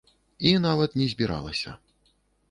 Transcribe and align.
І 0.51 0.53
нават 0.63 0.95
не 0.99 1.05
збіралася. 1.11 1.75